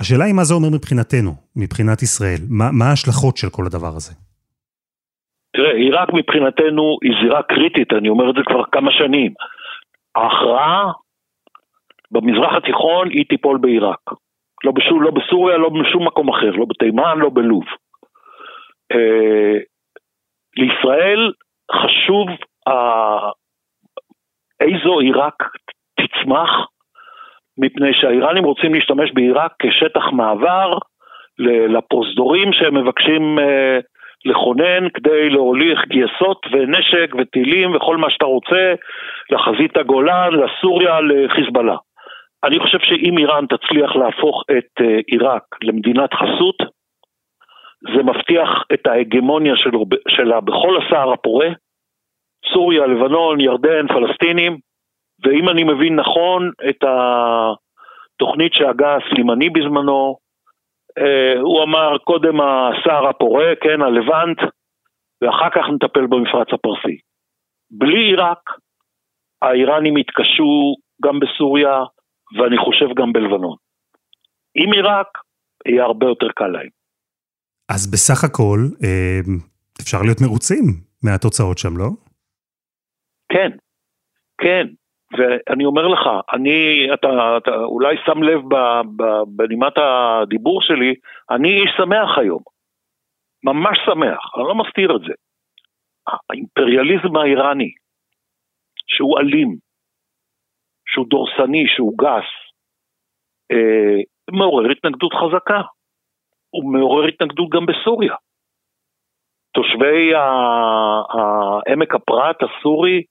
השאלה 0.00 0.24
היא 0.24 0.34
מה 0.34 0.44
זה 0.44 0.54
אומר 0.54 0.68
מבחינתנו, 0.70 1.34
מבחינת 1.56 2.02
ישראל. 2.02 2.40
מה, 2.48 2.70
מה 2.72 2.88
ההשלכות 2.88 3.36
של 3.36 3.50
כל 3.50 3.66
הדבר 3.66 3.96
הזה? 3.96 4.12
תראה, 5.52 5.72
עיראק 5.72 6.08
מבחינתנו 6.12 6.96
היא 7.02 7.12
זירה 7.22 7.42
קריטית, 7.42 7.92
אני 7.92 8.08
אומר 8.08 8.30
את 8.30 8.34
זה 8.34 8.40
כבר 8.46 8.64
כמה 8.72 8.92
שנים. 8.92 9.32
ההכרעה 10.14 10.92
במזרח 12.10 12.54
התיכון 12.54 13.08
היא 13.08 13.24
תיפול 13.28 13.58
בעיראק. 13.58 14.00
לא, 14.64 14.72
לא 15.00 15.10
בסוריה, 15.10 15.56
לא 15.56 15.68
בשום 15.68 16.06
מקום 16.06 16.28
אחר, 16.28 16.50
לא 16.50 16.64
בתימן, 16.68 17.18
לא 17.18 17.30
בלוב. 17.32 17.64
אה, 18.92 19.58
לישראל 20.56 21.32
חשוב 21.72 22.28
אה, 22.68 23.30
איזו 24.60 24.98
עיראק 25.00 25.42
תצמח, 26.00 26.50
מפני 27.58 27.94
שהאיראנים 27.94 28.44
רוצים 28.44 28.74
להשתמש 28.74 29.12
בעיראק 29.12 29.52
כשטח 29.58 30.04
מעבר 30.12 30.78
לפרוזדורים 31.68 32.52
שהם 32.52 32.74
מבקשים 32.74 33.38
אה, 33.38 33.78
לכונן 34.24 34.88
כדי 34.94 35.30
להוליך 35.30 35.84
גייסות 35.86 36.46
ונשק 36.52 37.14
וטילים 37.18 37.74
וכל 37.74 37.96
מה 37.96 38.10
שאתה 38.10 38.24
רוצה 38.24 38.74
לחזית 39.30 39.76
הגולן, 39.76 40.30
לסוריה, 40.32 41.00
לחיזבאללה. 41.00 41.76
אני 42.44 42.58
חושב 42.58 42.78
שאם 42.78 43.18
איראן 43.18 43.44
תצליח 43.46 43.96
להפוך 43.96 44.44
את 44.50 44.80
אה, 44.80 44.98
עיראק 45.06 45.42
למדינת 45.62 46.14
חסות, 46.14 46.56
זה 47.94 48.02
מבטיח 48.02 48.64
את 48.72 48.86
ההגמוניה 48.86 49.56
שלו, 49.56 49.84
שלה 50.08 50.40
בכל 50.40 50.78
הסהר 50.82 51.12
הפורה, 51.12 51.48
סוריה, 52.52 52.86
לבנון, 52.86 53.40
ירדן, 53.40 53.86
פלסטינים, 53.88 54.58
ואם 55.24 55.48
אני 55.48 55.64
מבין 55.64 55.96
נכון 55.96 56.50
את 56.68 56.84
התוכנית 56.84 58.52
שהגה 58.52 58.96
הסלימני 58.96 59.50
בזמנו, 59.50 60.16
הוא 61.40 61.62
אמר 61.62 61.98
קודם 61.98 62.40
הסהר 62.40 63.08
הפורה, 63.08 63.46
כן, 63.60 63.82
הלבנט, 63.82 64.38
ואחר 65.22 65.50
כך 65.50 65.64
נטפל 65.74 66.06
במפרץ 66.06 66.48
הפרסי. 66.52 66.98
בלי 67.70 67.98
עיראק, 68.10 68.42
האיראנים 69.42 69.96
יתקשו 69.96 70.74
גם 71.04 71.20
בסוריה, 71.20 71.78
ואני 72.38 72.58
חושב 72.64 72.86
גם 72.96 73.12
בלבנון. 73.12 73.56
עם 74.54 74.72
עיראק, 74.72 75.08
יהיה 75.66 75.84
הרבה 75.84 76.06
יותר 76.06 76.28
קל 76.36 76.46
להם. 76.46 76.68
אז 77.68 77.90
בסך 77.90 78.24
הכל, 78.24 78.58
אה, 78.84 79.20
אפשר 79.82 79.98
להיות 80.02 80.20
מרוצים 80.20 80.64
מהתוצאות 81.02 81.58
שם, 81.58 81.76
לא? 81.76 81.88
כן, 83.32 83.50
כן. 84.40 84.66
ואני 85.12 85.64
אומר 85.64 85.86
לך, 85.86 86.00
אני, 86.32 86.88
אתה, 86.94 87.36
אתה 87.36 87.50
אולי 87.50 87.96
שם 88.06 88.22
לב 88.22 88.40
בנימת 89.26 89.72
הדיבור 89.78 90.62
שלי, 90.62 90.94
אני 91.30 91.48
איש 91.48 91.70
שמח 91.76 92.18
היום. 92.18 92.42
ממש 93.44 93.78
שמח, 93.86 94.20
אני 94.36 94.44
לא 94.44 94.54
מסתיר 94.54 94.96
את 94.96 95.00
זה. 95.00 95.12
האימפריאליזם 96.30 97.16
האיראני, 97.16 97.70
שהוא 98.86 99.18
אלים, 99.18 99.56
שהוא 100.86 101.06
דורסני, 101.08 101.64
שהוא 101.66 101.98
גס, 101.98 102.28
אה, 103.52 104.00
מעורר 104.30 104.70
התנגדות 104.70 105.12
חזקה. 105.12 105.60
הוא 106.50 106.72
מעורר 106.72 107.04
התנגדות 107.04 107.48
גם 107.50 107.66
בסוריה. 107.66 108.14
תושבי 109.54 110.12
עמק 111.68 111.94
הפרת 111.94 112.36
הסורי 112.42 113.02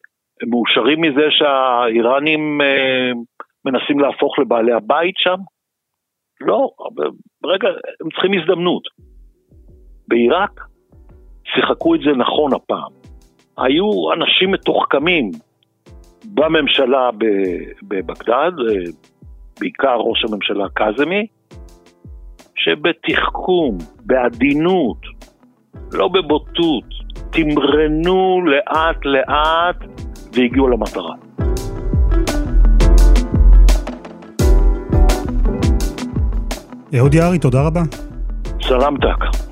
מאושרים 0.46 1.02
מזה 1.02 1.28
שהאיראנים 1.30 2.62
אה, 2.62 3.12
מנסים 3.66 4.00
להפוך 4.00 4.40
לבעלי 4.40 4.74
הבית 4.74 5.16
שם? 5.18 5.38
לא, 6.42 6.70
רגע, 7.46 7.68
הם 8.02 8.10
צריכים 8.12 8.32
הזדמנות. 8.34 8.84
בעיראק 10.08 10.62
שיחקו 11.46 11.96
את 11.96 12.00
זה 12.00 12.12
נכון 12.18 12.54
הפעם. 12.54 12.92
היו 13.58 14.14
אנשים 14.14 14.52
מתוחכמים 14.52 15.32
בממשלה 16.34 17.10
בבגדד, 17.88 18.52
אה, 18.70 18.92
בעיקר 19.60 19.96
ראש 19.96 20.24
הממשלה 20.26 20.70
קאזמי, 20.74 21.28
שבתחכום, 22.56 23.78
בעדינות, 24.06 24.98
לא 25.94 26.08
בבוטות, 26.08 26.86
תמרנו 27.32 28.42
לאט 28.46 29.06
לאט 29.06 29.97
והגיעו 30.34 30.68
למטרה. 30.68 31.14
אהוד 36.98 37.14
יערי, 37.14 37.40
תודה 37.40 37.62
רבה. 37.62 37.82
סלמתק. 38.62 39.48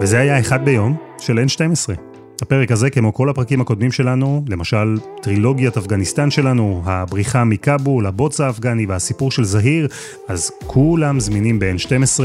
וזה 0.00 0.20
היה 0.20 0.40
אחד 0.40 0.64
ביום 0.64 0.96
של 1.18 1.38
N12. 1.38 2.09
הפרק 2.42 2.72
הזה, 2.72 2.90
כמו 2.90 3.14
כל 3.14 3.28
הפרקים 3.28 3.60
הקודמים 3.60 3.92
שלנו, 3.92 4.44
למשל 4.48 4.98
טרילוגיית 5.22 5.76
אפגניסטן 5.76 6.30
שלנו, 6.30 6.82
הבריחה 6.84 7.44
מכאבול, 7.44 8.06
הבוץ 8.06 8.40
האפגני 8.40 8.86
והסיפור 8.86 9.30
של 9.30 9.44
זהיר, 9.44 9.88
אז 10.28 10.50
כולם 10.66 11.20
זמינים 11.20 11.58
ב-N12 11.58 12.20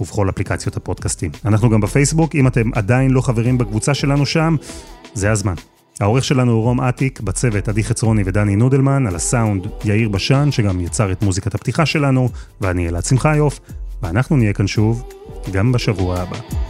ובכל 0.00 0.28
אפליקציות 0.30 0.76
הפודקאסטים. 0.76 1.30
אנחנו 1.44 1.70
גם 1.70 1.80
בפייסבוק, 1.80 2.34
אם 2.34 2.46
אתם 2.46 2.70
עדיין 2.74 3.10
לא 3.10 3.20
חברים 3.20 3.58
בקבוצה 3.58 3.94
שלנו 3.94 4.26
שם, 4.26 4.56
זה 5.14 5.30
הזמן. 5.30 5.54
העורך 6.00 6.24
שלנו 6.24 6.52
הוא 6.52 6.62
רום 6.62 6.80
אטיק, 6.80 7.20
בצוות 7.20 7.68
עדי 7.68 7.84
חצרוני 7.84 8.22
ודני 8.26 8.56
נודלמן, 8.56 9.06
על 9.06 9.16
הסאונד 9.16 9.66
יאיר 9.84 10.08
בשן, 10.08 10.50
שגם 10.50 10.80
יצר 10.80 11.12
את 11.12 11.22
מוזיקת 11.22 11.54
הפתיחה 11.54 11.86
שלנו, 11.86 12.28
ואני 12.60 12.88
אלעד 12.88 13.04
שמחיוף, 13.04 13.60
ואנחנו 14.02 14.36
נהיה 14.36 14.52
כאן 14.52 14.66
שוב, 14.66 15.02
גם 15.52 15.72
בשבוע 15.72 16.20
הבא. 16.20 16.69